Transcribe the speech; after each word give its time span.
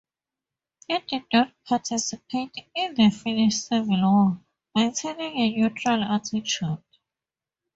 He 0.87 0.97
did 1.01 1.25
not 1.31 1.53
participate 1.63 2.55
in 2.73 2.95
the 2.95 3.11
Finnish 3.11 3.57
Civil 3.57 4.01
War, 4.01 4.41
maintaining 4.75 5.37
a 5.37 5.55
neutral 5.55 6.03
attitude. 6.03 6.81